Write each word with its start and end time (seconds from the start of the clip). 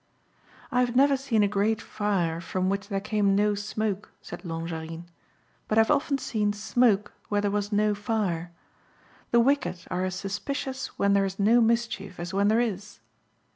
"I 0.71 0.79
have 0.79 0.95
never 0.95 1.15
seen 1.15 1.43
a 1.43 1.47
great 1.47 1.79
fire 1.79 2.41
from 2.41 2.69
which 2.71 2.87
there 2.87 2.99
came 2.99 3.35
no 3.35 3.53
smoke," 3.53 4.11
said 4.19 4.43
Longarine, 4.43 5.05
"but 5.67 5.77
I 5.77 5.81
have 5.81 5.91
often 5.91 6.17
seen 6.17 6.53
smoke 6.53 7.13
where 7.29 7.39
there 7.41 7.51
was 7.51 7.71
no 7.71 7.93
fire. 7.93 8.51
The 9.29 9.39
wicked 9.39 9.83
are 9.91 10.03
as 10.03 10.15
suspicious 10.15 10.87
when 10.97 11.13
there 11.13 11.25
is 11.25 11.37
no 11.37 11.61
mischief 11.61 12.19
as 12.19 12.33
when 12.33 12.47
there 12.47 12.59
is." 12.61 12.99